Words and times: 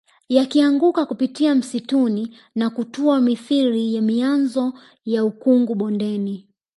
Yakianguka 0.29 1.05
kupitia 1.05 1.55
msituni 1.55 2.37
na 2.55 2.69
kutua 2.69 3.21
mithili 3.21 3.95
ya 3.95 4.01
mianzo 4.01 4.73
ya 5.05 5.25
ukungu 5.25 5.75
bondeni 5.75 6.47